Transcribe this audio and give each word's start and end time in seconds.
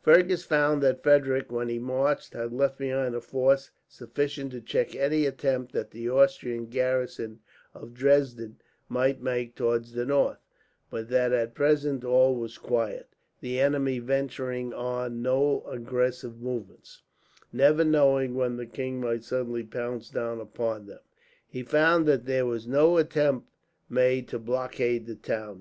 Fergus 0.00 0.44
found 0.44 0.80
that 0.84 1.02
Frederick, 1.02 1.50
when 1.50 1.68
he 1.68 1.80
marched, 1.80 2.34
had 2.34 2.52
left 2.52 2.78
behind 2.78 3.16
a 3.16 3.20
force 3.20 3.72
sufficient 3.88 4.52
to 4.52 4.60
check 4.60 4.94
any 4.94 5.26
attempt 5.26 5.72
that 5.72 5.90
the 5.90 6.08
Austrian 6.08 6.66
garrison 6.66 7.40
of 7.74 7.92
Dresden 7.92 8.60
might 8.88 9.20
make, 9.20 9.56
towards 9.56 9.90
the 9.92 10.06
north; 10.06 10.38
but 10.88 11.08
that 11.08 11.32
at 11.32 11.56
present 11.56 12.04
all 12.04 12.36
was 12.36 12.58
quiet, 12.58 13.08
the 13.40 13.58
enemy 13.58 13.98
venturing 13.98 14.72
on 14.72 15.20
no 15.20 15.64
aggressive 15.66 16.40
movements, 16.40 17.02
never 17.52 17.82
knowing 17.82 18.36
when 18.36 18.56
the 18.58 18.66
king 18.66 19.00
might 19.00 19.24
suddenly 19.24 19.64
pounce 19.64 20.10
down 20.10 20.40
upon 20.40 20.86
them. 20.86 21.00
He 21.48 21.64
found 21.64 22.06
that 22.06 22.24
there 22.24 22.46
was 22.46 22.68
no 22.68 22.98
attempt 22.98 23.48
made 23.90 24.28
to 24.28 24.38
blockade 24.38 25.06
the 25.06 25.16
town. 25.16 25.54